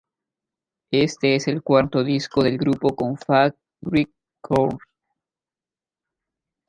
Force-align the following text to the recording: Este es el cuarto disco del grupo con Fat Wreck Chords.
Este 0.89 1.35
es 1.35 1.47
el 1.47 1.61
cuarto 1.61 2.03
disco 2.03 2.41
del 2.43 2.57
grupo 2.57 2.95
con 2.95 3.17
Fat 3.19 3.55
Wreck 3.81 4.09
Chords. 4.41 4.79